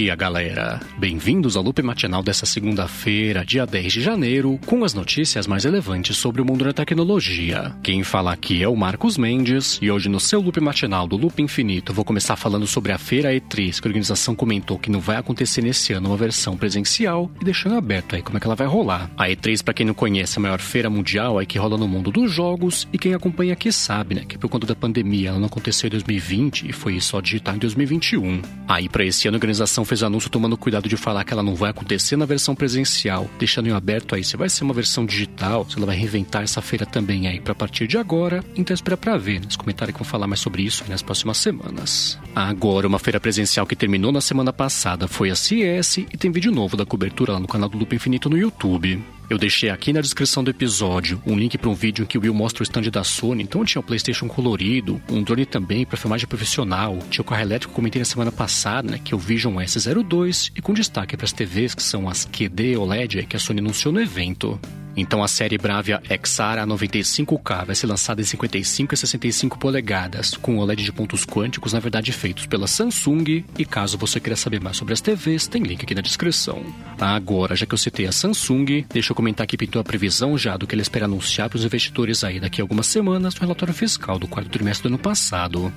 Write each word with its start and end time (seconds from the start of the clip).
dia, 0.00 0.16
galera! 0.16 0.80
Bem-vindos 0.96 1.58
ao 1.58 1.62
Loop 1.62 1.82
Matinal 1.82 2.22
dessa 2.22 2.46
segunda-feira, 2.46 3.44
dia 3.44 3.66
10 3.66 3.92
de 3.92 4.00
janeiro, 4.00 4.58
com 4.64 4.82
as 4.82 4.94
notícias 4.94 5.46
mais 5.46 5.64
relevantes 5.64 6.16
sobre 6.16 6.40
o 6.40 6.44
mundo 6.44 6.64
da 6.64 6.72
tecnologia. 6.72 7.76
Quem 7.82 8.02
fala 8.02 8.32
aqui 8.32 8.62
é 8.62 8.68
o 8.68 8.74
Marcos 8.74 9.18
Mendes, 9.18 9.78
e 9.82 9.90
hoje 9.90 10.08
no 10.08 10.18
seu 10.18 10.40
Loop 10.40 10.58
Matinal 10.58 11.06
do 11.06 11.18
Loop 11.18 11.42
Infinito 11.42 11.92
vou 11.92 12.02
começar 12.02 12.34
falando 12.36 12.66
sobre 12.66 12.92
a 12.92 12.98
Feira 12.98 13.30
E3, 13.34 13.78
que 13.78 13.86
a 13.86 13.90
organização 13.90 14.34
comentou 14.34 14.78
que 14.78 14.90
não 14.90 15.00
vai 15.00 15.16
acontecer 15.16 15.60
nesse 15.60 15.92
ano 15.92 16.08
uma 16.08 16.16
versão 16.16 16.56
presencial, 16.56 17.30
e 17.38 17.44
deixando 17.44 17.76
aberto 17.76 18.16
aí 18.16 18.22
como 18.22 18.38
é 18.38 18.40
que 18.40 18.46
ela 18.46 18.56
vai 18.56 18.66
rolar. 18.66 19.10
A 19.18 19.28
E3, 19.28 19.62
para 19.62 19.74
quem 19.74 19.84
não 19.84 19.92
conhece, 19.92 20.38
é 20.38 20.40
a 20.40 20.42
maior 20.42 20.60
feira 20.60 20.88
mundial 20.88 21.38
aí 21.38 21.44
que 21.44 21.58
rola 21.58 21.76
no 21.76 21.86
mundo 21.86 22.10
dos 22.10 22.32
jogos, 22.32 22.88
e 22.90 22.96
quem 22.96 23.12
acompanha 23.12 23.52
aqui 23.52 23.70
sabe, 23.70 24.14
né, 24.14 24.24
que 24.26 24.38
por 24.38 24.48
conta 24.48 24.66
da 24.66 24.74
pandemia 24.74 25.28
ela 25.28 25.38
não 25.38 25.48
aconteceu 25.48 25.88
em 25.88 25.90
2020 25.90 26.70
e 26.70 26.72
foi 26.72 26.98
só 27.02 27.20
digital 27.20 27.54
em 27.54 27.58
2021. 27.58 28.40
Aí 28.66 28.88
para 28.88 29.04
esse 29.04 29.28
ano 29.28 29.36
a 29.36 29.38
organização 29.38 29.84
fez 29.90 30.04
anúncio 30.04 30.30
tomando 30.30 30.56
cuidado 30.56 30.88
de 30.88 30.96
falar 30.96 31.24
que 31.24 31.32
ela 31.32 31.42
não 31.42 31.56
vai 31.56 31.70
acontecer 31.70 32.16
na 32.16 32.24
versão 32.24 32.54
presencial, 32.54 33.28
deixando 33.40 33.68
em 33.68 33.72
aberto 33.72 34.14
aí 34.14 34.22
se 34.22 34.36
vai 34.36 34.48
ser 34.48 34.62
uma 34.62 34.72
versão 34.72 35.04
digital, 35.04 35.68
se 35.68 35.76
ela 35.76 35.86
vai 35.86 35.96
reinventar 35.96 36.44
essa 36.44 36.62
feira 36.62 36.86
também 36.86 37.26
aí 37.26 37.40
para 37.40 37.56
partir 37.56 37.88
de 37.88 37.98
agora. 37.98 38.44
Então 38.54 38.72
espera 38.72 38.96
para 38.96 39.16
ver, 39.16 39.40
nos 39.40 39.56
comentários 39.56 39.92
que 39.92 40.00
vão 40.00 40.08
falar 40.08 40.28
mais 40.28 40.38
sobre 40.38 40.62
isso 40.62 40.84
nas 40.88 41.02
próximas 41.02 41.38
semanas. 41.38 42.16
Agora, 42.36 42.86
uma 42.86 43.00
feira 43.00 43.18
presencial 43.18 43.66
que 43.66 43.74
terminou 43.74 44.12
na 44.12 44.20
semana 44.20 44.52
passada 44.52 45.08
foi 45.08 45.28
a 45.28 45.34
CES 45.34 45.98
e 45.98 46.16
tem 46.16 46.30
vídeo 46.30 46.52
novo 46.52 46.76
da 46.76 46.86
cobertura 46.86 47.32
lá 47.32 47.40
no 47.40 47.48
canal 47.48 47.68
do 47.68 47.76
Loop 47.76 47.92
Infinito 47.92 48.30
no 48.30 48.38
YouTube. 48.38 49.02
Eu 49.30 49.38
deixei 49.38 49.70
aqui 49.70 49.92
na 49.92 50.00
descrição 50.00 50.42
do 50.42 50.50
episódio 50.50 51.22
um 51.24 51.38
link 51.38 51.56
para 51.56 51.70
um 51.70 51.74
vídeo 51.74 52.02
em 52.02 52.06
que 52.06 52.18
o 52.18 52.20
Will 52.20 52.34
mostra 52.34 52.62
o 52.62 52.64
stand 52.64 52.90
da 52.90 53.04
Sony. 53.04 53.44
Então 53.44 53.64
tinha 53.64 53.80
o 53.80 53.84
um 53.84 53.86
PlayStation 53.86 54.26
colorido, 54.26 55.00
um 55.08 55.22
drone 55.22 55.46
também 55.46 55.86
para 55.86 55.96
filmagem 55.96 56.26
profissional, 56.26 56.98
tinha 57.08 57.22
o 57.22 57.24
carro 57.24 57.40
elétrico 57.40 57.72
que 57.72 57.76
comentei 57.76 58.00
na 58.00 58.04
semana 58.04 58.32
passada, 58.32 58.90
né, 58.90 58.98
que 58.98 59.14
é 59.14 59.16
o 59.16 59.20
Vision 59.20 59.54
S02 59.54 60.50
e 60.56 60.60
com 60.60 60.74
destaque 60.74 61.16
para 61.16 61.26
as 61.26 61.32
TVs 61.32 61.76
que 61.76 61.82
são 61.82 62.08
as 62.08 62.24
QD 62.24 62.76
OLED 62.76 63.24
que 63.26 63.36
a 63.36 63.38
Sony 63.38 63.60
anunciou 63.60 63.94
no 63.94 64.00
evento. 64.00 64.58
Então 64.96 65.22
a 65.22 65.28
série 65.28 65.56
Bravia 65.56 66.02
Xara 66.24 66.66
95K 66.66 67.66
vai 67.66 67.74
ser 67.74 67.86
lançada 67.86 68.20
em 68.20 68.24
55 68.24 68.94
e 68.94 68.96
65 68.96 69.58
polegadas, 69.58 70.36
com 70.36 70.58
OLED 70.58 70.84
de 70.84 70.92
pontos 70.92 71.24
quânticos, 71.24 71.72
na 71.72 71.80
verdade 71.80 72.12
feitos 72.12 72.46
pela 72.46 72.66
Samsung. 72.66 73.44
E 73.58 73.64
caso 73.64 73.96
você 73.96 74.18
queira 74.18 74.36
saber 74.36 74.60
mais 74.60 74.76
sobre 74.76 74.94
as 74.94 75.00
TVs, 75.00 75.46
tem 75.46 75.62
link 75.62 75.82
aqui 75.82 75.94
na 75.94 76.00
descrição. 76.00 76.64
Agora, 77.00 77.56
já 77.56 77.66
que 77.66 77.74
eu 77.74 77.78
citei 77.78 78.06
a 78.06 78.12
Samsung, 78.12 78.84
deixa 78.92 79.12
eu 79.12 79.16
comentar 79.16 79.44
aqui 79.44 79.56
pintou 79.56 79.80
a 79.80 79.84
previsão 79.84 80.36
já 80.38 80.56
do 80.56 80.66
que 80.66 80.74
ele 80.74 80.82
espera 80.82 81.04
anunciar 81.04 81.48
para 81.48 81.56
os 81.56 81.64
investidores 81.64 82.24
aí 82.24 82.40
daqui 82.40 82.60
a 82.60 82.64
algumas 82.64 82.86
semanas 82.86 83.34
no 83.34 83.40
relatório 83.40 83.74
fiscal 83.74 84.18
do 84.18 84.26
quarto 84.28 84.50
trimestre 84.50 84.88
do 84.88 84.94
ano 84.94 85.02
passado. 85.02 85.72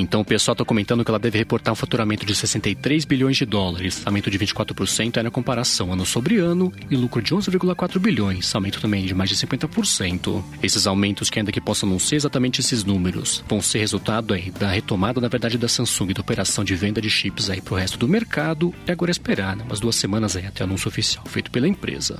Então 0.00 0.20
o 0.20 0.24
pessoal 0.24 0.52
está 0.52 0.64
comentando 0.64 1.02
que 1.04 1.10
ela 1.10 1.18
deve 1.18 1.38
reportar 1.38 1.72
um 1.72 1.76
faturamento 1.76 2.26
de 2.26 2.34
63 2.34 3.04
bilhões 3.06 3.36
de 3.36 3.46
dólares, 3.46 4.02
aumento 4.04 4.30
de 4.30 4.38
24% 4.38 5.16
aí 5.16 5.22
na 5.22 5.30
comparação 5.30 5.92
ano 5.92 6.04
sobre 6.04 6.36
ano, 6.36 6.72
e 6.90 6.96
lucro 6.96 7.22
de 7.22 7.34
11,4 7.34 7.98
bilhões, 7.98 8.54
aumento 8.54 8.80
também 8.80 9.06
de 9.06 9.14
mais 9.14 9.30
de 9.30 9.36
50%. 9.36 10.44
Esses 10.62 10.86
aumentos, 10.86 11.30
que 11.30 11.38
ainda 11.38 11.50
que 11.50 11.60
possam 11.60 11.88
não 11.88 11.98
ser 11.98 12.16
exatamente 12.16 12.60
esses 12.60 12.84
números, 12.84 13.42
vão 13.48 13.62
ser 13.62 13.78
resultado 13.78 14.34
aí 14.34 14.50
da 14.50 14.68
retomada, 14.68 15.20
na 15.20 15.28
verdade, 15.28 15.56
da 15.56 15.68
Samsung 15.68 16.12
da 16.12 16.20
operação 16.20 16.62
de 16.62 16.76
venda 16.76 17.00
de 17.00 17.08
chips 17.08 17.48
aí 17.48 17.60
para 17.60 17.74
o 17.74 17.76
resto 17.76 17.98
do 17.98 18.06
mercado, 18.06 18.74
e 18.86 18.92
agora 18.92 19.10
esperar 19.10 19.56
né, 19.56 19.64
umas 19.64 19.80
duas 19.80 19.96
semanas 19.96 20.36
aí 20.36 20.46
até 20.46 20.64
anúncio 20.64 20.88
oficial 20.88 21.24
feito 21.26 21.50
pela 21.50 21.66
empresa. 21.66 22.18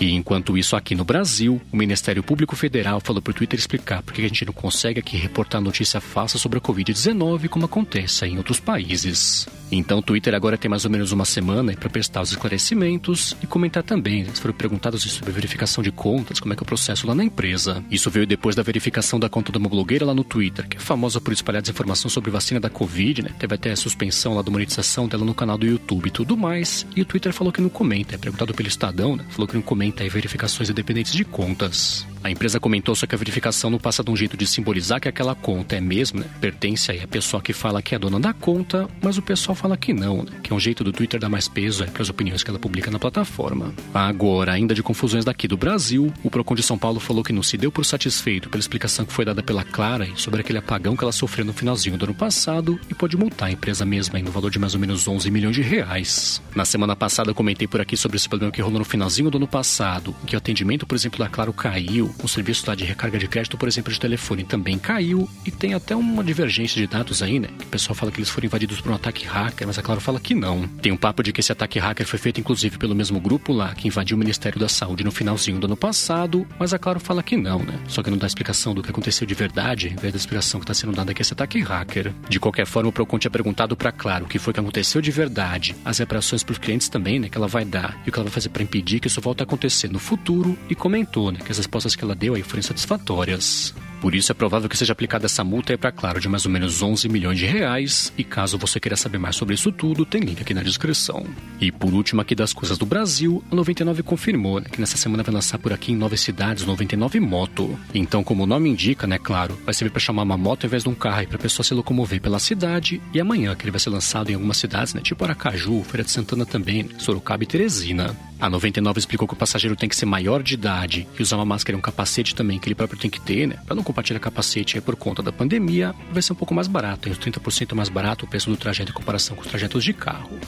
E 0.00 0.12
enquanto 0.12 0.58
isso, 0.58 0.76
aqui 0.76 0.94
no 0.94 1.04
Brasil, 1.04 1.60
o 1.72 1.76
Ministério 1.76 2.22
Público 2.22 2.56
Federal 2.56 3.00
falou 3.00 3.22
por 3.22 3.34
Twitter 3.34 3.58
explicar 3.58 4.02
por 4.02 4.12
que 4.12 4.22
a 4.22 4.28
gente 4.28 4.44
não 4.44 4.52
consegue 4.52 5.00
aqui 5.00 5.16
reportar 5.16 5.60
notícia 5.60 6.00
falsa 6.00 6.38
sobre 6.38 6.58
a 6.58 6.60
Covid-19 6.60 7.48
como 7.48 7.66
acontece 7.66 8.26
em 8.26 8.36
outros 8.38 8.60
países. 8.60 9.46
Então 9.76 9.98
o 9.98 10.02
Twitter 10.02 10.34
agora 10.34 10.56
tem 10.56 10.68
mais 10.68 10.84
ou 10.84 10.90
menos 10.90 11.12
uma 11.12 11.24
semana 11.24 11.74
para 11.74 11.88
prestar 11.88 12.22
os 12.22 12.30
esclarecimentos 12.30 13.36
e 13.42 13.46
comentar 13.46 13.82
também. 13.82 14.20
Eles 14.20 14.38
foram 14.38 14.54
perguntados 14.54 15.02
sobre 15.02 15.32
verificação 15.32 15.82
de 15.82 15.90
contas, 15.90 16.40
como 16.40 16.52
é 16.52 16.56
que 16.56 16.62
é 16.62 16.64
o 16.64 16.66
processo 16.66 17.06
lá 17.06 17.14
na 17.14 17.24
empresa. 17.24 17.82
Isso 17.90 18.10
veio 18.10 18.26
depois 18.26 18.54
da 18.54 18.62
verificação 18.62 19.18
da 19.18 19.28
conta 19.28 19.50
de 19.50 19.58
uma 19.58 19.68
blogueira 19.68 20.04
lá 20.04 20.14
no 20.14 20.24
Twitter, 20.24 20.68
que 20.68 20.76
é 20.76 20.80
famosa 20.80 21.20
por 21.20 21.32
espalhar 21.32 21.62
desinformação 21.62 22.08
sobre 22.10 22.30
vacina 22.30 22.60
da 22.60 22.70
Covid, 22.70 23.22
né? 23.22 23.30
Teve 23.38 23.54
até 23.54 23.72
a 23.72 23.76
suspensão 23.76 24.34
lá 24.34 24.42
da 24.42 24.50
monetização 24.50 25.08
dela 25.08 25.24
no 25.24 25.34
canal 25.34 25.58
do 25.58 25.66
YouTube 25.66 26.06
e 26.06 26.10
tudo 26.10 26.36
mais. 26.36 26.86
E 26.94 27.02
o 27.02 27.04
Twitter 27.04 27.32
falou 27.32 27.52
que 27.52 27.60
não 27.60 27.68
comenta. 27.68 28.14
É 28.14 28.18
perguntado 28.18 28.54
pelo 28.54 28.68
Estadão, 28.68 29.16
né? 29.16 29.24
Falou 29.30 29.48
que 29.48 29.54
não 29.54 29.62
comenta 29.62 30.02
aí 30.02 30.08
verificações 30.08 30.70
independentes 30.70 31.12
de 31.12 31.24
contas. 31.24 32.06
A 32.24 32.30
empresa 32.30 32.58
comentou 32.58 32.94
só 32.94 33.06
que 33.06 33.14
a 33.14 33.18
verificação 33.18 33.68
não 33.68 33.78
passa 33.78 34.02
de 34.02 34.10
um 34.10 34.16
jeito 34.16 34.34
de 34.34 34.46
simbolizar 34.46 34.98
que 34.98 35.06
aquela 35.06 35.34
conta 35.34 35.76
é 35.76 35.80
mesmo, 35.80 36.20
né? 36.20 36.26
Pertence 36.40 36.90
aí 36.90 37.02
à 37.02 37.06
pessoa 37.06 37.42
que 37.42 37.52
fala 37.52 37.82
que 37.82 37.94
é 37.94 37.98
dona 37.98 38.18
da 38.18 38.32
conta, 38.32 38.88
mas 39.02 39.18
o 39.18 39.22
pessoal 39.22 39.54
fala 39.54 39.76
que 39.76 39.92
não, 39.92 40.22
né? 40.22 40.32
Que 40.42 40.50
é 40.50 40.56
um 40.56 40.58
jeito 40.58 40.82
do 40.82 40.90
Twitter 40.90 41.20
dar 41.20 41.28
mais 41.28 41.48
peso 41.48 41.84
para 41.84 42.00
as 42.00 42.08
opiniões 42.08 42.42
que 42.42 42.48
ela 42.48 42.58
publica 42.58 42.90
na 42.90 42.98
plataforma. 42.98 43.74
Agora, 43.92 44.52
ainda 44.52 44.74
de 44.74 44.82
confusões 44.82 45.22
daqui 45.22 45.46
do 45.46 45.58
Brasil, 45.58 46.10
o 46.22 46.30
Procon 46.30 46.54
de 46.54 46.62
São 46.62 46.78
Paulo 46.78 46.98
falou 46.98 47.22
que 47.22 47.30
não 47.30 47.42
se 47.42 47.58
deu 47.58 47.70
por 47.70 47.84
satisfeito 47.84 48.48
pela 48.48 48.60
explicação 48.60 49.04
que 49.04 49.12
foi 49.12 49.26
dada 49.26 49.42
pela 49.42 49.62
Clara 49.62 50.08
sobre 50.16 50.40
aquele 50.40 50.60
apagão 50.60 50.96
que 50.96 51.04
ela 51.04 51.12
sofreu 51.12 51.44
no 51.44 51.52
finalzinho 51.52 51.98
do 51.98 52.06
ano 52.06 52.14
passado 52.14 52.80
e 52.88 52.94
pode 52.94 53.18
multar 53.18 53.48
a 53.48 53.52
empresa 53.52 53.84
mesma 53.84 54.18
no 54.18 54.30
valor 54.30 54.50
de 54.50 54.58
mais 54.58 54.72
ou 54.72 54.80
menos 54.80 55.06
11 55.06 55.30
milhões 55.30 55.56
de 55.56 55.60
reais. 55.60 56.40
Na 56.56 56.64
semana 56.64 56.96
passada 56.96 57.32
eu 57.32 57.34
comentei 57.34 57.68
por 57.68 57.82
aqui 57.82 57.98
sobre 57.98 58.16
esse 58.16 58.30
problema 58.30 58.50
que 58.50 58.62
rolou 58.62 58.78
no 58.78 58.84
finalzinho 58.86 59.30
do 59.30 59.36
ano 59.36 59.46
passado, 59.46 60.16
que 60.26 60.34
o 60.34 60.38
atendimento, 60.38 60.86
por 60.86 60.94
exemplo, 60.94 61.18
da 61.18 61.28
Claro 61.28 61.52
caiu, 61.52 62.13
o 62.22 62.28
serviço 62.28 62.64
lá 62.66 62.74
de 62.74 62.84
recarga 62.84 63.18
de 63.18 63.28
crédito, 63.28 63.56
por 63.56 63.68
exemplo, 63.68 63.92
de 63.92 64.00
telefone 64.00 64.44
também 64.44 64.78
caiu 64.78 65.28
e 65.44 65.50
tem 65.50 65.74
até 65.74 65.94
uma 65.94 66.22
divergência 66.22 66.80
de 66.80 66.86
dados 66.86 67.22
aí, 67.22 67.38
né? 67.38 67.48
Que 67.58 67.64
o 67.64 67.68
pessoal 67.68 67.94
fala 67.94 68.10
que 68.10 68.18
eles 68.18 68.30
foram 68.30 68.46
invadidos 68.46 68.80
por 68.80 68.92
um 68.92 68.94
ataque 68.94 69.26
hacker, 69.26 69.66
mas 69.66 69.78
a 69.78 69.82
Claro 69.82 70.00
fala 70.00 70.20
que 70.20 70.34
não. 70.34 70.66
Tem 70.68 70.92
um 70.92 70.96
papo 70.96 71.22
de 71.22 71.32
que 71.32 71.40
esse 71.40 71.52
ataque 71.52 71.78
hacker 71.78 72.06
foi 72.06 72.18
feito 72.18 72.40
inclusive 72.40 72.78
pelo 72.78 72.94
mesmo 72.94 73.20
grupo 73.20 73.52
lá 73.52 73.74
que 73.74 73.88
invadiu 73.88 74.16
o 74.16 74.18
Ministério 74.18 74.58
da 74.58 74.68
Saúde 74.68 75.04
no 75.04 75.10
finalzinho 75.10 75.58
do 75.58 75.66
ano 75.66 75.76
passado, 75.76 76.46
mas 76.58 76.72
a 76.72 76.78
Claro 76.78 77.00
fala 77.00 77.22
que 77.22 77.36
não, 77.36 77.58
né? 77.58 77.78
Só 77.88 78.02
que 78.02 78.10
não 78.10 78.18
dá 78.18 78.26
explicação 78.26 78.74
do 78.74 78.82
que 78.82 78.90
aconteceu 78.90 79.26
de 79.26 79.34
verdade, 79.34 79.88
em 79.88 79.96
vez 79.96 80.12
da 80.12 80.18
explicação 80.18 80.60
que 80.60 80.64
está 80.64 80.74
sendo 80.74 80.92
dada 80.92 81.12
aqui 81.12 81.22
esse 81.22 81.32
ataque 81.32 81.60
hacker. 81.60 82.12
De 82.28 82.38
qualquer 82.38 82.66
forma, 82.66 82.88
o 82.88 82.92
Procon 82.92 83.18
tinha 83.18 83.30
perguntado 83.30 83.76
para 83.76 83.92
Claro 83.92 84.24
o 84.24 84.28
que 84.28 84.38
foi 84.38 84.52
que 84.52 84.60
aconteceu 84.60 85.00
de 85.00 85.10
verdade, 85.10 85.74
as 85.84 85.98
reparações 85.98 86.42
para 86.42 86.52
os 86.52 86.58
clientes 86.58 86.88
também, 86.88 87.18
né? 87.18 87.28
Que 87.28 87.38
ela 87.38 87.48
vai 87.48 87.64
dar 87.64 88.00
e 88.04 88.08
o 88.08 88.12
que 88.12 88.18
ela 88.18 88.24
vai 88.24 88.32
fazer 88.32 88.48
para 88.48 88.62
impedir 88.62 89.00
que 89.00 89.08
isso 89.08 89.20
volte 89.20 89.40
a 89.40 89.44
acontecer 89.44 89.90
no 89.90 89.98
futuro 89.98 90.58
e 90.68 90.74
comentou, 90.74 91.32
né? 91.32 91.38
Que 91.44 91.50
as 91.50 91.58
respostas 91.58 91.96
que 91.96 92.03
ela 92.04 92.14
deu 92.14 92.34
aí 92.34 92.42
foram 92.42 92.62
satisfatórias. 92.62 93.74
Por 94.04 94.14
isso 94.14 94.30
é 94.30 94.34
provável 94.34 94.68
que 94.68 94.76
seja 94.76 94.92
aplicada 94.92 95.24
essa 95.24 95.42
multa 95.42 95.78
para 95.78 95.90
Claro 95.90 96.20
de 96.20 96.28
mais 96.28 96.44
ou 96.44 96.52
menos 96.52 96.82
11 96.82 97.08
milhões 97.08 97.38
de 97.38 97.46
reais. 97.46 98.12
E 98.18 98.22
caso 98.22 98.58
você 98.58 98.78
queira 98.78 98.96
saber 98.96 99.16
mais 99.16 99.34
sobre 99.34 99.54
isso 99.54 99.72
tudo, 99.72 100.04
tem 100.04 100.20
link 100.20 100.42
aqui 100.42 100.52
na 100.52 100.62
descrição. 100.62 101.24
E 101.58 101.72
por 101.72 101.94
último 101.94 102.20
aqui 102.20 102.34
das 102.34 102.52
coisas 102.52 102.76
do 102.76 102.84
Brasil, 102.84 103.42
a 103.50 103.54
99 103.54 104.02
confirmou 104.02 104.60
né, 104.60 104.66
que 104.70 104.78
nessa 104.78 104.98
semana 104.98 105.22
vai 105.22 105.34
lançar 105.34 105.56
por 105.56 105.72
aqui 105.72 105.92
em 105.92 105.96
nove 105.96 106.18
cidades 106.18 106.66
99 106.66 107.18
Moto. 107.18 107.78
Então, 107.94 108.22
como 108.22 108.42
o 108.42 108.46
nome 108.46 108.68
indica, 108.68 109.06
né, 109.06 109.18
claro, 109.18 109.58
vai 109.64 109.72
servir 109.72 109.90
para 109.90 110.00
chamar 110.00 110.24
uma 110.24 110.36
moto 110.36 110.64
ao 110.64 110.68
invés 110.68 110.82
de 110.82 110.90
um 110.90 110.94
carro 110.94 111.26
para 111.26 111.36
a 111.36 111.40
pessoa 111.40 111.64
se 111.64 111.72
locomover 111.72 112.20
pela 112.20 112.38
cidade. 112.38 113.00
E 113.14 113.18
amanhã 113.18 113.54
que 113.54 113.64
ele 113.64 113.70
vai 113.70 113.80
ser 113.80 113.88
lançado 113.88 114.28
em 114.28 114.34
algumas 114.34 114.58
cidades, 114.58 114.92
né, 114.92 115.00
tipo 115.00 115.24
Aracaju, 115.24 115.82
Feira 115.82 116.04
de 116.04 116.10
Santana 116.10 116.44
também, 116.44 116.90
Sorocaba 116.98 117.42
e 117.42 117.46
Teresina. 117.46 118.14
A 118.44 118.50
99 118.50 118.98
explicou 118.98 119.26
que 119.26 119.32
o 119.32 119.36
passageiro 119.38 119.74
tem 119.74 119.88
que 119.88 119.96
ser 119.96 120.04
maior 120.04 120.42
de 120.42 120.52
idade 120.52 121.08
e 121.18 121.22
usar 121.22 121.36
uma 121.36 121.46
máscara 121.46 121.74
e 121.74 121.78
um 121.78 121.80
capacete 121.80 122.34
também 122.34 122.58
que 122.58 122.68
ele 122.68 122.74
próprio 122.74 123.00
tem 123.00 123.10
que 123.10 123.18
ter, 123.18 123.46
né, 123.46 123.56
para 123.64 123.74
não 123.74 123.82
compartilhar 123.82 124.20
capacete 124.20 124.78
por 124.82 124.96
conta 124.96 125.22
da 125.22 125.32
pandemia, 125.32 125.94
vai 126.12 126.20
ser 126.20 126.34
um 126.34 126.36
pouco 126.36 126.52
mais 126.52 126.68
barato, 126.68 127.08
uns 127.08 127.16
30% 127.16 127.74
mais 127.74 127.88
barato 127.88 128.26
o 128.26 128.28
preço 128.28 128.50
do 128.50 128.56
trajeto 128.58 128.90
em 128.90 128.94
comparação 128.94 129.34
com 129.34 129.40
os 129.40 129.48
trajetos 129.48 129.82
de 129.82 129.94
carro. 129.94 130.38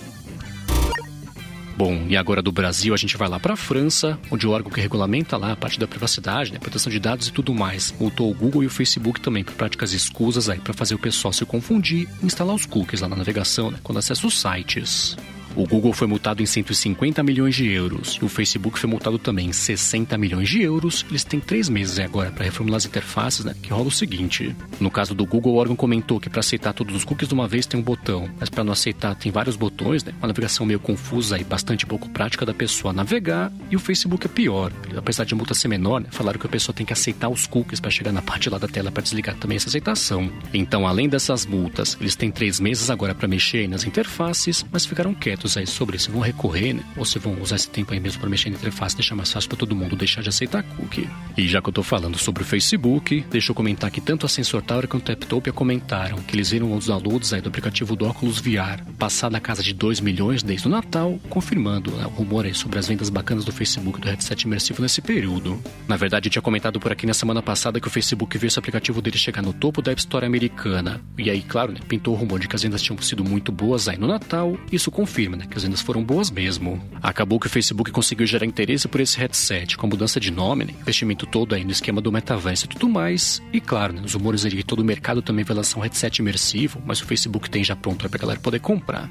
Bom, 1.74 2.04
e 2.06 2.18
agora 2.18 2.42
do 2.42 2.52
Brasil 2.52 2.92
a 2.92 2.98
gente 2.98 3.16
vai 3.16 3.30
lá 3.30 3.40
para 3.40 3.54
a 3.54 3.56
França, 3.56 4.18
onde 4.30 4.46
o 4.46 4.50
órgão 4.50 4.70
que 4.70 4.78
regulamenta 4.78 5.38
lá 5.38 5.52
a 5.52 5.56
parte 5.56 5.80
da 5.80 5.88
privacidade, 5.88 6.52
né, 6.52 6.58
proteção 6.58 6.92
de 6.92 7.00
dados 7.00 7.28
e 7.28 7.32
tudo 7.32 7.54
mais, 7.54 7.94
multou 7.98 8.30
o 8.30 8.34
Google 8.34 8.62
e 8.62 8.66
o 8.66 8.70
Facebook 8.70 9.22
também 9.22 9.42
por 9.42 9.54
práticas 9.54 9.94
escusas 9.94 10.50
aí 10.50 10.58
para 10.58 10.74
fazer 10.74 10.94
o 10.94 10.98
pessoal 10.98 11.32
se 11.32 11.46
confundir 11.46 12.06
e 12.22 12.26
instalar 12.26 12.54
os 12.54 12.66
cookies 12.66 13.00
lá 13.00 13.08
na 13.08 13.16
navegação, 13.16 13.70
né, 13.70 13.78
quando 13.82 13.96
acessa 13.96 14.26
os 14.26 14.38
sites. 14.38 15.16
O 15.56 15.66
Google 15.66 15.92
foi 15.92 16.06
multado 16.06 16.42
em 16.42 16.46
150 16.46 17.22
milhões 17.22 17.54
de 17.54 17.66
euros 17.66 18.16
o 18.26 18.28
Facebook 18.28 18.78
foi 18.78 18.90
multado 18.90 19.18
também 19.18 19.48
em 19.48 19.52
60 19.52 20.18
milhões 20.18 20.48
de 20.48 20.60
euros. 20.60 21.06
Eles 21.08 21.24
têm 21.24 21.40
três 21.40 21.68
meses 21.68 21.98
agora 21.98 22.30
para 22.30 22.44
reformular 22.44 22.76
as 22.76 22.86
interfaces, 22.86 23.44
né? 23.44 23.54
Que 23.62 23.70
rola 23.70 23.86
o 23.86 23.90
seguinte: 23.90 24.54
no 24.80 24.90
caso 24.90 25.14
do 25.14 25.24
Google, 25.24 25.54
o 25.54 25.56
órgão 25.56 25.76
comentou 25.76 26.20
que 26.20 26.28
para 26.28 26.40
aceitar 26.40 26.72
todos 26.72 26.94
os 26.94 27.04
cookies 27.04 27.28
de 27.28 27.34
uma 27.34 27.48
vez 27.48 27.66
tem 27.66 27.78
um 27.78 27.82
botão, 27.82 28.28
mas 28.38 28.50
para 28.50 28.64
não 28.64 28.72
aceitar 28.72 29.14
tem 29.14 29.30
vários 29.30 29.56
botões, 29.56 30.02
né? 30.04 30.12
Uma 30.18 30.28
navegação 30.28 30.66
meio 30.66 30.80
confusa 30.80 31.38
e 31.38 31.44
bastante 31.44 31.86
pouco 31.86 32.08
prática 32.08 32.44
da 32.44 32.52
pessoa 32.52 32.92
navegar. 32.92 33.52
E 33.70 33.76
o 33.76 33.78
Facebook 33.78 34.26
é 34.26 34.28
pior, 34.28 34.72
apesar 34.96 35.24
de 35.24 35.34
a 35.34 35.36
multa 35.36 35.54
ser 35.54 35.68
menor, 35.68 36.00
né? 36.00 36.08
falaram 36.10 36.38
que 36.38 36.46
a 36.46 36.50
pessoa 36.50 36.74
tem 36.74 36.84
que 36.84 36.92
aceitar 36.92 37.28
os 37.28 37.46
cookies 37.46 37.80
para 37.80 37.90
chegar 37.90 38.12
na 38.12 38.22
parte 38.22 38.50
lá 38.50 38.58
da 38.58 38.68
tela 38.68 38.90
para 38.90 39.02
desligar 39.02 39.36
também 39.36 39.56
essa 39.56 39.68
aceitação. 39.68 40.30
Então, 40.52 40.86
além 40.86 41.08
dessas 41.08 41.46
multas, 41.46 41.96
eles 42.00 42.16
têm 42.16 42.30
três 42.30 42.58
meses 42.58 42.90
agora 42.90 43.14
para 43.14 43.28
mexer 43.28 43.68
nas 43.68 43.84
interfaces, 43.84 44.64
mas 44.72 44.84
ficaram 44.84 45.14
quietos 45.14 45.45
abertos 45.46 45.56
aí 45.56 45.66
sobre 45.66 45.98
se 45.98 46.10
vão 46.10 46.20
recorrer, 46.20 46.74
né? 46.74 46.82
Ou 46.96 47.04
se 47.04 47.18
vão 47.18 47.40
usar 47.40 47.56
esse 47.56 47.68
tempo 47.68 47.92
aí 47.92 48.00
mesmo 48.00 48.20
para 48.20 48.28
mexer 48.28 48.50
na 48.50 48.56
interface 48.56 48.96
deixar 48.96 49.14
mais 49.14 49.32
fácil 49.32 49.48
para 49.48 49.58
todo 49.58 49.76
mundo 49.76 49.94
deixar 49.94 50.22
de 50.22 50.28
aceitar 50.28 50.62
cookie. 50.62 51.08
E 51.36 51.46
já 51.46 51.62
que 51.62 51.68
eu 51.68 51.72
tô 51.72 51.82
falando 51.82 52.18
sobre 52.18 52.42
o 52.42 52.46
Facebook, 52.46 53.24
deixa 53.30 53.50
eu 53.50 53.54
comentar 53.54 53.90
que 53.90 54.00
tanto 54.00 54.26
a 54.26 54.28
Sensor 54.28 54.62
Tower 54.62 54.88
quanto 54.88 55.10
a 55.10 55.12
Apptopia 55.12 55.52
comentaram 55.52 56.18
que 56.18 56.34
eles 56.34 56.50
viram 56.50 56.74
os 56.74 56.86
downloads 56.86 57.32
aí 57.32 57.40
do 57.40 57.48
aplicativo 57.48 57.94
do 57.94 58.06
óculos 58.06 58.40
VR 58.40 58.82
passar 58.98 59.28
da 59.28 59.40
casa 59.40 59.62
de 59.62 59.72
2 59.72 60.00
milhões 60.00 60.42
desde 60.42 60.66
o 60.66 60.70
Natal, 60.70 61.18
confirmando 61.28 61.90
né, 61.92 62.06
o 62.06 62.10
rumor 62.10 62.44
aí 62.44 62.54
sobre 62.54 62.78
as 62.78 62.88
vendas 62.88 63.08
bacanas 63.08 63.44
do 63.44 63.52
Facebook 63.52 64.00
do 64.00 64.08
headset 64.08 64.42
imersivo 64.42 64.82
nesse 64.82 65.00
período. 65.00 65.62
Na 65.86 65.96
verdade, 65.96 66.28
eu 66.28 66.30
tinha 66.30 66.42
comentado 66.42 66.80
por 66.80 66.90
aqui 66.90 67.06
na 67.06 67.14
semana 67.14 67.42
passada 67.42 67.80
que 67.80 67.86
o 67.86 67.90
Facebook 67.90 68.36
viu 68.38 68.48
esse 68.48 68.58
aplicativo 68.58 69.00
dele 69.00 69.18
chegar 69.18 69.42
no 69.42 69.52
topo 69.52 69.80
da 69.80 69.92
App 69.92 70.00
Store 70.00 70.26
americana. 70.26 71.00
E 71.18 71.30
aí, 71.30 71.42
claro, 71.42 71.72
né, 71.72 71.80
pintou 71.86 72.14
o 72.14 72.16
rumor 72.16 72.40
de 72.40 72.48
que 72.48 72.56
as 72.56 72.62
vendas 72.62 72.82
tinham 72.82 73.00
sido 73.00 73.24
muito 73.24 73.52
boas 73.52 73.88
aí 73.88 73.96
no 73.96 74.06
Natal. 74.06 74.56
Isso 74.72 74.90
confirma, 74.90 75.35
né, 75.36 75.46
que 75.48 75.56
as 75.56 75.62
vendas 75.62 75.80
foram 75.80 76.02
boas 76.02 76.30
mesmo. 76.30 76.82
Acabou 77.02 77.38
que 77.38 77.46
o 77.46 77.50
Facebook 77.50 77.90
conseguiu 77.90 78.26
gerar 78.26 78.46
interesse 78.46 78.88
por 78.88 79.00
esse 79.00 79.18
headset, 79.18 79.76
com 79.76 79.86
a 79.86 79.90
mudança 79.90 80.18
de 80.18 80.30
nome, 80.30 80.64
né, 80.64 80.74
investimento 80.80 81.26
todo 81.26 81.54
aí 81.54 81.64
no 81.64 81.70
esquema 81.70 82.00
do 82.00 82.10
metaverso 82.10 82.66
e 82.66 82.68
tudo 82.68 82.88
mais. 82.88 83.42
E 83.52 83.60
claro, 83.60 83.92
né, 83.92 84.02
os 84.04 84.14
rumores 84.14 84.42
de 84.42 84.56
que 84.56 84.64
todo 84.64 84.80
o 84.80 84.84
mercado 84.84 85.22
também 85.22 85.44
vai 85.44 85.56
lançar 85.56 85.78
um 85.78 85.82
headset 85.82 86.20
imersivo, 86.20 86.82
mas 86.84 87.00
o 87.00 87.04
Facebook 87.04 87.50
tem 87.50 87.62
já 87.62 87.76
pronto 87.76 88.08
para 88.08 88.16
a 88.16 88.20
galera 88.20 88.40
poder 88.40 88.60
comprar. 88.60 89.10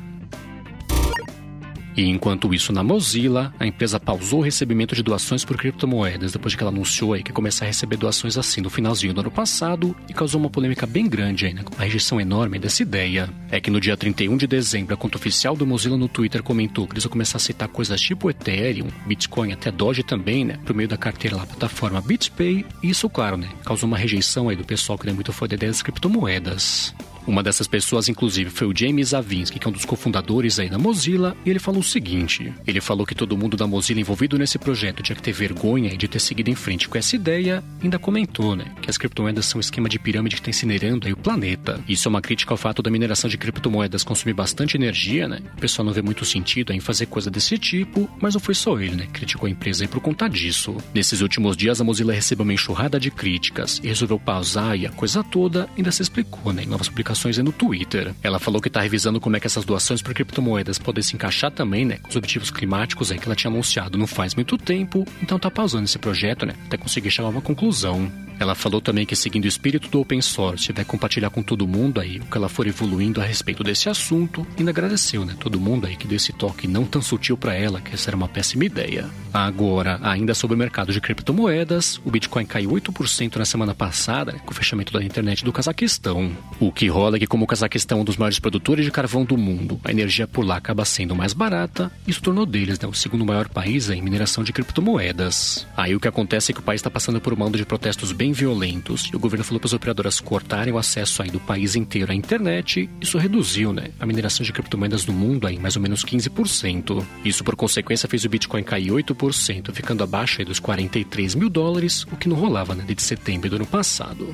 E 1.96 2.10
enquanto 2.10 2.54
isso, 2.54 2.74
na 2.74 2.84
Mozilla, 2.84 3.54
a 3.60 3.66
empresa 3.66 4.00
pausou 4.00 4.40
o 4.40 4.44
recebimento 4.44 4.94
de 4.96 5.02
doações 5.02 5.46
por 5.46 5.58
criptomoedas 5.58 6.34
depois 6.34 6.52
de 6.52 6.58
que 6.58 6.64
ela 6.64 6.72
anunciou 6.72 7.14
aí 7.14 7.24
que 7.24 7.32
ia 7.32 7.36
começar 7.36 7.66
a 7.66 7.68
receber 7.68 7.98
doações 7.98 8.38
assim 8.38 8.62
no 8.62 8.70
finalzinho 8.70 9.14
do 9.14 9.22
ano 9.22 9.32
passado 9.32 9.96
e 10.10 10.14
causou 10.14 10.40
uma 10.40 10.50
polêmica 10.50 10.86
bem 10.86 11.08
grande 11.08 11.54
né, 11.54 11.64
uma 11.76 11.84
rejeição 11.84 12.20
enorme 12.20 12.60
dessa 12.60 12.82
ideia. 12.82 13.30
É 13.50 13.60
que 13.60 13.72
no 13.72 13.80
dia 13.80 13.96
31 13.96 14.38
de 14.38 14.48
dezembro, 14.48 14.94
a 14.94 14.98
conta 14.98 15.18
oficial 15.18 15.56
do 15.56 15.66
Mozilla 15.66 15.98
no 15.98 16.08
Twitter 16.08 16.44
comentou 16.44 16.88
que 16.88 16.94
eles 16.94 17.04
vão 17.04 17.12
começar 17.12 17.38
a 17.38 17.40
aceitar 17.40 17.68
coisas 17.68 18.00
tipo 18.02 18.30
Ethereum, 18.30 18.88
Bitcoin, 19.06 19.54
até 19.54 19.72
Doge 19.72 20.04
também, 20.04 20.46
né, 20.46 20.60
por 20.66 20.76
meio 20.76 20.90
da 20.90 20.98
carteira 20.98 21.38
lá, 21.38 21.44
a 21.44 21.48
plataforma 21.48 22.02
BitPay. 22.02 22.66
E 22.84 22.90
isso, 22.90 23.10
claro, 23.10 23.38
né, 23.38 23.50
causou 23.64 23.88
uma 23.88 23.98
rejeição 23.98 24.50
aí 24.50 24.56
do 24.56 24.64
pessoal 24.64 24.98
que 24.98 25.06
não 25.06 25.12
é 25.12 25.16
muito 25.16 25.34
fã 25.34 25.48
da 25.48 25.56
ideia 25.56 25.72
das 25.72 25.82
criptomoedas. 25.82 26.94
Uma 27.28 27.42
dessas 27.42 27.68
pessoas, 27.68 28.08
inclusive, 28.08 28.52
foi 28.52 28.68
o 28.68 28.74
James 28.76 29.14
Avinsky, 29.14 29.58
que 29.58 29.68
é 29.68 29.70
um 29.70 29.74
dos 29.74 29.84
cofundadores 29.86 30.60
aí 30.60 30.70
da 30.70 30.78
Mozilla, 30.78 31.36
e 31.44 31.50
ele 31.50 31.58
falou 31.60 31.82
o 31.82 31.84
seguinte: 31.84 32.54
ele 32.68 32.80
falou 32.80 33.06
que 33.06 33.16
todo 33.16 33.38
mundo 33.38 33.58
da 33.58 33.66
Mozilla 33.66 34.00
envolvido 34.00 34.38
nesse 34.38 34.60
projeto 34.60 35.02
tinha 35.02 35.16
que 35.16 35.24
ter 35.24 35.32
vergonha 35.32 35.98
de 35.98 36.08
ter 36.08 36.20
seguido 36.20 36.52
em 36.52 36.56
frente 36.56 36.88
com 36.88 36.98
essa 36.98 37.16
ideia, 37.16 37.64
ainda 37.82 37.98
comentou, 37.98 38.56
né, 38.56 38.66
que 38.82 38.90
as 38.90 38.98
criptomoedas 38.98 39.46
são 39.46 39.58
um 39.58 39.62
esquema 39.62 39.90
de 39.90 39.98
pirâmide 39.98 40.36
que 40.36 40.42
está 40.42 40.52
incinerando 40.52 41.08
aí 41.08 41.14
o 41.14 41.18
planeta. 41.18 41.82
Isso 41.88 42.08
é 42.08 42.10
uma 42.10 42.22
crítica 42.22 42.54
ao 42.54 42.58
fato 42.58 42.84
da 42.84 42.92
mineração 42.92 43.30
de 43.30 43.38
criptomoedas 43.38 44.04
consumir 44.04 44.34
bastante 44.34 44.78
energia, 44.78 45.28
né? 45.28 45.42
O 45.58 45.62
pessoal 45.62 45.86
não 45.86 45.94
vê 45.94 46.04
muito 46.04 46.26
sentido 46.26 46.74
em 46.74 46.80
fazer 46.80 47.08
coisa 47.08 47.32
desse 47.32 47.58
tipo, 47.58 48.08
mas 48.22 48.36
não 48.36 48.42
foi 48.42 48.54
só 48.54 48.80
ele, 48.80 48.96
né, 48.96 49.08
criticou 49.12 49.48
a 49.48 49.50
empresa 49.50 49.84
aí 49.84 49.88
por 49.88 50.00
conta 50.00 50.28
disso. 50.28 50.78
Nesses 50.94 51.22
últimos 51.22 51.58
dias, 51.58 51.82
a 51.82 51.84
Mozilla 51.84 52.14
recebeu 52.14 52.44
uma 52.44 52.54
enxurrada 52.54 53.00
de 53.00 53.10
críticas 53.10 53.82
e 53.84 53.88
resolveu 53.88 54.20
pausar 54.20 54.78
e 54.78 54.86
a 54.86 54.92
coisa 54.92 55.24
toda 55.24 55.68
ainda 55.76 55.92
se 55.92 56.04
explicou, 56.04 56.54
né, 56.54 56.64
em 56.64 56.68
novas 56.68 56.88
publicações 56.88 57.15
publicações 57.16 57.38
no 57.38 57.52
Twitter. 57.52 58.14
Ela 58.22 58.40
falou 58.40 58.62
que 58.62 58.68
está 58.68 58.82
revisando 58.82 59.20
como 59.20 59.38
é 59.38 59.40
que 59.40 59.48
essas 59.48 59.66
doações 59.66 60.02
por 60.02 60.14
criptomoedas 60.14 60.78
podem 60.78 61.02
se 61.02 61.16
encaixar 61.16 61.52
também, 61.52 61.86
né, 61.86 61.98
com 61.98 62.10
os 62.10 62.16
objetivos 62.16 62.52
climáticos 62.52 63.12
aí 63.12 63.18
que 63.18 63.26
ela 63.26 63.36
tinha 63.36 63.52
anunciado 63.52 63.98
não 63.98 64.08
faz 64.08 64.36
muito 64.36 64.58
tempo, 64.58 65.06
então 65.22 65.40
tá 65.40 65.50
pausando 65.50 65.86
esse 65.86 65.98
projeto, 65.98 66.46
né, 66.46 66.54
até 66.66 66.78
conseguir 66.78 67.10
chegar 67.10 67.28
a 67.28 67.32
uma 67.32 67.42
conclusão. 67.42 68.12
Ela 68.40 68.56
falou 68.56 68.82
também 68.82 69.06
que, 69.06 69.16
seguindo 69.16 69.46
o 69.46 69.48
espírito 69.48 69.90
do 69.90 70.00
open 70.00 70.22
source, 70.22 70.72
vai 70.72 70.86
compartilhar 70.86 71.30
com 71.30 71.42
todo 71.42 71.68
mundo 71.68 72.00
aí 72.00 72.20
o 72.20 72.26
que 72.26 72.38
ela 72.38 72.50
for 72.50 72.68
evoluindo 72.68 73.22
a 73.22 73.24
respeito 73.24 73.64
desse 73.64 73.90
assunto. 73.90 74.46
E 74.56 74.60
ainda 74.60 74.72
agradeceu, 74.72 75.26
né? 75.26 75.36
Todo 75.40 75.60
mundo 75.60 75.88
aí 75.88 75.96
que 75.96 76.08
deu 76.08 76.18
esse 76.18 76.34
toque 76.34 76.68
não 76.68 76.86
tão 76.86 77.02
sutil 77.02 77.38
para 77.38 77.54
ela, 77.54 77.82
que 77.82 77.94
essa 77.94 78.10
era 78.10 78.18
uma 78.18 78.28
péssima 78.28 78.66
ideia. 78.66 79.10
Agora, 79.34 80.00
ainda 80.02 80.34
sobre 80.34 80.56
o 80.56 80.58
mercado 80.58 80.94
de 80.94 81.02
criptomoedas, 81.02 82.00
o 82.06 82.12
Bitcoin 82.12 82.46
caiu 82.46 82.72
8% 82.72 83.36
na 83.38 83.46
semana 83.46 83.74
passada, 83.74 84.32
né, 84.32 84.40
com 84.46 84.52
o 84.52 84.56
fechamento 84.56 84.94
da 84.94 85.04
internet 85.04 85.44
do 85.44 85.52
Cazaquistão. 85.52 86.32
O 86.60 86.72
que 86.72 86.88
rola 86.88 87.18
é 87.18 87.20
que, 87.20 87.28
como 87.28 87.44
o 87.44 87.48
Cazaquistão 87.48 88.00
é 88.00 88.02
um 88.02 88.06
dos 88.06 88.18
maiores 88.18 88.40
produtores 88.40 88.86
de 88.86 88.92
carvão 88.92 89.26
do 89.26 89.38
mundo, 89.38 89.80
a 89.84 89.92
energia 89.92 90.28
por 90.28 90.46
lá 90.46 90.58
acaba 90.58 90.86
sendo 90.86 91.16
mais 91.16 91.34
barata, 91.34 91.92
isso 92.08 92.22
tornou 92.22 92.46
deles 92.46 92.80
né, 92.80 92.88
o 92.88 92.94
segundo 92.94 93.26
maior 93.26 93.48
país 93.50 93.90
em 93.90 94.02
mineração 94.02 94.44
de 94.44 94.54
criptomoedas. 94.54 95.68
Aí 95.76 95.96
o 95.96 96.00
que 96.00 96.08
acontece 96.08 96.52
é 96.52 96.54
que 96.54 96.60
o 96.60 96.64
país 96.64 96.80
está 96.80 96.90
passando 96.90 97.20
por 97.22 97.34
uma 97.34 97.46
onda 97.46 97.58
de 97.58 97.66
protestos 97.66 98.12
bem 98.12 98.25
bem 98.26 98.32
violentos 98.32 99.08
e 99.14 99.16
o 99.16 99.20
governo 99.20 99.44
falou 99.44 99.60
para 99.60 99.68
as 99.68 99.74
operadoras 99.74 100.20
cortarem 100.20 100.74
o 100.74 100.80
acesso 100.80 101.22
aí 101.22 101.30
do 101.30 101.40
país 101.40 101.76
inteiro 101.76 102.12
à 102.12 102.16
internet. 102.16 102.90
Isso 103.00 103.20
reduziu 103.20 103.72
né, 103.72 103.90
a 104.00 104.06
mineração 104.06 104.44
de 104.44 104.52
criptomoedas 104.52 105.06
no 105.06 105.14
mundo 105.14 105.48
em 105.48 105.60
mais 105.60 105.76
ou 105.76 105.82
menos 105.82 106.04
15%. 106.04 107.06
Isso, 107.24 107.44
por 107.44 107.56
consequência, 107.56 108.10
fez 108.10 108.26
o 108.26 108.30
Bitcoin 108.30 108.64
cair 108.64 108.90
8%, 108.90 109.72
ficando 109.72 110.04
abaixo 110.04 110.42
aí 110.42 110.46
dos 110.46 110.60
43 110.60 111.36
mil 111.36 111.50
dólares, 111.50 112.04
o 112.12 112.18
que 112.18 112.28
não 112.28 112.36
rolava 112.36 112.74
né, 112.74 112.84
desde 112.84 113.04
setembro 113.04 113.48
do 113.48 113.58
ano 113.58 113.68
passado. 113.68 114.34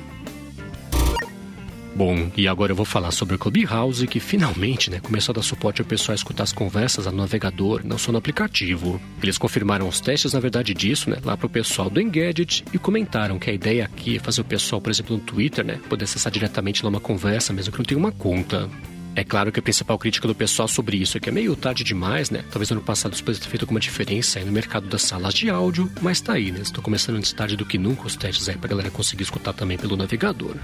Bom, 1.94 2.30
e 2.36 2.48
agora 2.48 2.72
eu 2.72 2.76
vou 2.76 2.86
falar 2.86 3.10
sobre 3.10 3.34
o 3.34 3.38
Clubhouse, 3.38 4.06
que 4.06 4.18
finalmente 4.18 4.90
né, 4.90 4.98
começou 4.98 5.32
a 5.32 5.36
dar 5.36 5.42
suporte 5.42 5.82
ao 5.82 5.86
pessoal 5.86 6.14
a 6.14 6.16
escutar 6.16 6.42
as 6.42 6.52
conversas 6.52 7.04
no 7.04 7.12
navegador, 7.12 7.82
não 7.84 7.98
só 7.98 8.10
no 8.10 8.16
aplicativo. 8.16 8.98
Eles 9.22 9.36
confirmaram 9.36 9.86
os 9.86 10.00
testes, 10.00 10.32
na 10.32 10.40
verdade, 10.40 10.72
disso, 10.72 11.10
né, 11.10 11.18
lá 11.22 11.36
pro 11.36 11.50
pessoal 11.50 11.90
do 11.90 12.00
Engadget 12.00 12.64
e 12.72 12.78
comentaram 12.78 13.38
que 13.38 13.50
a 13.50 13.52
ideia 13.52 13.84
aqui 13.84 14.16
é 14.16 14.20
fazer 14.20 14.40
o 14.40 14.44
pessoal, 14.44 14.80
por 14.80 14.90
exemplo, 14.90 15.16
no 15.16 15.22
Twitter, 15.22 15.64
né, 15.64 15.78
poder 15.88 16.04
acessar 16.04 16.32
diretamente 16.32 16.82
lá 16.82 16.88
uma 16.88 17.00
conversa, 17.00 17.52
mesmo 17.52 17.72
que 17.72 17.78
não 17.78 17.84
tenha 17.84 17.98
uma 17.98 18.12
conta. 18.12 18.70
É 19.14 19.22
claro 19.22 19.52
que 19.52 19.60
a 19.60 19.62
principal 19.62 19.98
crítica 19.98 20.26
do 20.26 20.34
pessoal 20.34 20.66
sobre 20.66 20.96
isso 20.96 21.18
é 21.18 21.20
que 21.20 21.28
é 21.28 21.32
meio 21.32 21.54
tarde 21.54 21.84
demais, 21.84 22.30
né? 22.30 22.42
Talvez 22.50 22.70
no 22.70 22.76
ano 22.76 22.84
passado 22.84 23.12
isso 23.12 23.22
pudesse 23.22 23.42
ter 23.42 23.50
feito 23.50 23.64
alguma 23.64 23.78
diferença 23.78 24.38
aí 24.38 24.44
no 24.46 24.50
mercado 24.50 24.88
das 24.88 25.02
salas 25.02 25.34
de 25.34 25.50
áudio, 25.50 25.90
mas 26.00 26.22
tá 26.22 26.32
aí, 26.32 26.50
né? 26.50 26.60
Estou 26.60 26.82
começando 26.82 27.16
antes 27.16 27.30
tarde 27.34 27.54
do 27.54 27.66
que 27.66 27.76
nunca 27.76 28.06
os 28.06 28.16
testes 28.16 28.48
aí 28.48 28.56
pra 28.56 28.70
galera 28.70 28.90
conseguir 28.90 29.24
escutar 29.24 29.52
também 29.52 29.76
pelo 29.76 29.98
navegador. 29.98 30.56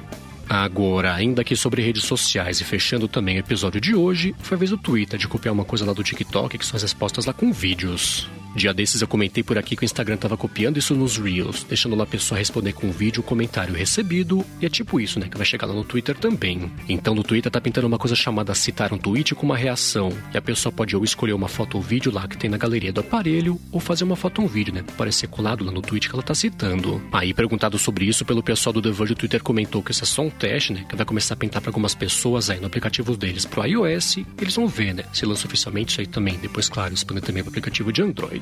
Agora, 0.49 1.15
ainda 1.15 1.43
aqui 1.43 1.55
sobre 1.55 1.83
redes 1.83 2.05
sociais 2.05 2.61
e 2.61 2.65
fechando 2.65 3.07
também 3.07 3.37
o 3.37 3.41
episódio 3.41 3.81
de 3.81 3.95
hoje, 3.95 4.35
foi 4.39 4.57
a 4.57 4.59
vez 4.59 4.71
do 4.71 4.79
Twitter 4.79 5.19
de 5.19 5.29
copiar 5.29 5.53
uma 5.53 5.65
coisa 5.65 5.85
lá 5.85 5.93
do 5.93 6.03
TikTok, 6.03 6.57
que 6.57 6.65
são 6.65 6.77
as 6.77 6.83
respostas 6.83 7.27
lá 7.27 7.33
com 7.35 7.53
vídeos. 7.53 8.29
Dia 8.55 8.73
desses 8.75 9.01
eu 9.01 9.09
comentei 9.09 9.43
por 9.43 9.59
aqui 9.59 9.77
que 9.77 9.83
o 9.83 9.85
Instagram 9.85 10.17
tava 10.17 10.37
copiando 10.37 10.79
isso 10.79 10.95
nos 10.95 11.17
Reels, 11.17 11.65
deixando 11.65 11.95
lá 11.95 12.05
a 12.05 12.07
pessoa 12.07 12.39
responder 12.39 12.73
com 12.73 12.89
um 12.89 12.91
vídeo, 12.91 13.21
o 13.21 13.23
comentário 13.23 13.75
recebido, 13.75 14.45
e 14.61 14.67
é 14.67 14.69
tipo 14.69 14.99
isso, 14.99 15.21
né, 15.21 15.29
que 15.29 15.37
vai 15.37 15.47
chegar 15.47 15.67
lá 15.67 15.75
no 15.75 15.85
Twitter 15.85 16.17
também. 16.17 16.71
Então 16.89 17.15
no 17.15 17.23
Twitter 17.23 17.53
tá 17.53 17.61
pintando 17.61 17.87
uma 17.87 17.99
coisa 17.99 18.17
chamada 18.17 18.55
citar 18.55 18.93
um 18.93 18.99
tweet 18.99 19.35
com 19.35 19.47
uma 19.47 19.57
reação, 19.57 20.11
e 20.33 20.37
a 20.37 20.43
pessoa 20.43 20.73
pode 20.73 20.97
ou 20.97 21.05
escolher 21.05 21.35
uma 21.35 21.49
foto 21.49 21.77
ou 21.77 21.83
vídeo 21.83 22.13
lá 22.13 22.27
que 22.27 22.37
tem 22.37 22.51
na 22.51 22.57
galeria 22.57 22.93
do 22.93 23.01
aparelho, 23.01 23.61
ou 23.71 23.81
fazer 23.81 24.05
uma 24.05 24.17
foto 24.17 24.41
ou 24.41 24.47
um 24.47 24.51
vídeo, 24.51 24.75
né, 24.75 24.83
parecer 24.97 25.29
colado 25.29 25.65
lá 25.65 25.71
no 25.71 25.83
tweet 25.83 26.09
que 26.09 26.15
ela 26.15 26.23
tá 26.23 26.35
citando. 26.35 27.01
Aí, 27.13 27.33
perguntado 27.35 27.79
sobre 27.79 28.07
isso 28.07 28.25
pelo 28.25 28.43
pessoal 28.43 28.73
do 28.73 28.83
The 28.83 28.91
Verge, 28.91 29.13
o 29.13 29.17
Twitter 29.17 29.43
comentou 29.43 29.83
que 29.83 29.93
isso 29.93 30.05
é 30.05 30.07
só 30.07 30.23
um 30.23 30.31
teste, 30.31 30.73
né, 30.73 30.85
que 30.89 30.97
vai 30.97 31.07
começar 31.07 31.35
a 31.35 31.37
pintar 31.37 31.61
para 31.61 31.71
algumas 31.71 31.95
pessoas 31.95 32.51
aí 32.51 32.59
no 32.59 32.67
aplicativo 32.67 33.17
deles 33.17 33.45
pro 33.45 33.65
iOS, 33.65 34.19
eles 34.41 34.55
vão 34.55 34.67
ver, 34.67 34.95
né, 34.95 35.05
se 35.13 35.27
lança 35.27 35.47
oficialmente 35.47 35.93
isso 35.93 36.01
aí 36.01 36.07
também, 36.07 36.39
depois, 36.39 36.69
claro, 36.69 36.95
expandir 36.95 37.23
também 37.23 37.43
pro 37.43 37.51
aplicativo 37.51 37.93
de 37.93 38.03
Android. 38.03 38.38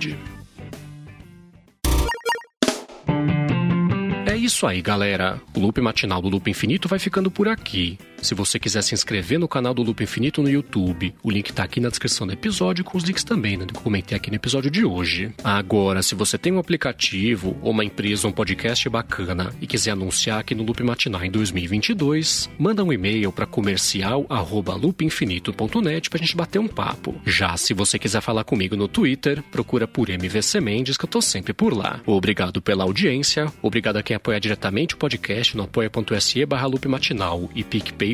É 4.26 4.36
isso 4.36 4.66
aí, 4.66 4.82
galera. 4.82 5.40
O 5.54 5.60
loop 5.60 5.80
matinal 5.80 6.20
do 6.20 6.28
Loop 6.28 6.50
Infinito 6.50 6.88
vai 6.88 6.98
ficando 6.98 7.30
por 7.30 7.48
aqui. 7.48 7.98
Se 8.26 8.34
você 8.34 8.58
quiser 8.58 8.82
se 8.82 8.92
inscrever 8.92 9.38
no 9.38 9.46
canal 9.46 9.72
do 9.72 9.84
Loop 9.84 10.02
Infinito 10.02 10.42
no 10.42 10.50
YouTube, 10.50 11.14
o 11.22 11.30
link 11.30 11.52
tá 11.52 11.62
aqui 11.62 11.78
na 11.78 11.88
descrição 11.88 12.26
do 12.26 12.32
episódio, 12.32 12.82
com 12.82 12.98
os 12.98 13.04
links 13.04 13.22
também, 13.22 13.56
né, 13.56 13.64
que 13.64 13.76
eu 13.76 13.80
comentei 13.80 14.16
aqui 14.16 14.30
no 14.30 14.34
episódio 14.34 14.68
de 14.68 14.84
hoje. 14.84 15.32
Agora, 15.44 16.02
se 16.02 16.16
você 16.16 16.36
tem 16.36 16.52
um 16.52 16.58
aplicativo, 16.58 17.56
ou 17.62 17.70
uma 17.70 17.84
empresa, 17.84 18.26
um 18.26 18.32
podcast 18.32 18.88
bacana 18.88 19.54
e 19.60 19.66
quiser 19.68 19.92
anunciar 19.92 20.40
aqui 20.40 20.56
no 20.56 20.64
Loop 20.64 20.82
Matinal 20.82 21.24
em 21.24 21.30
2022, 21.30 22.50
manda 22.58 22.82
um 22.82 22.92
e-mail 22.92 23.30
para 23.30 23.46
comercial@loopinfinito.net 23.46 26.10
pra 26.10 26.18
gente 26.18 26.36
bater 26.36 26.58
um 26.58 26.66
papo. 26.66 27.14
Já 27.24 27.56
se 27.56 27.72
você 27.74 27.96
quiser 27.96 28.22
falar 28.22 28.42
comigo 28.42 28.74
no 28.74 28.88
Twitter, 28.88 29.40
procura 29.52 29.86
por 29.86 30.10
MVC 30.10 30.60
Mendes, 30.60 30.96
que 30.96 31.04
eu 31.04 31.08
tô 31.08 31.22
sempre 31.22 31.52
por 31.52 31.72
lá. 31.72 32.00
Obrigado 32.04 32.60
pela 32.60 32.82
audiência, 32.82 33.46
obrigado 33.62 33.98
a 33.98 34.02
quem 34.02 34.16
apoia 34.16 34.40
diretamente 34.40 34.96
o 34.96 34.98
podcast 34.98 35.56
no 35.56 35.62
apoia.se 35.62 36.44
barra 36.44 36.66
loop 36.66 36.88
matinal 36.88 37.48
e 37.54 37.62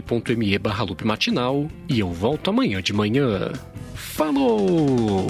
picpay.me 0.02 0.58
barra 0.58 0.84
matinal. 1.04 1.68
E 1.88 2.00
eu 2.00 2.10
volto 2.12 2.50
amanhã 2.50 2.82
de 2.82 2.92
manhã. 2.92 3.52
Falou! 3.94 5.26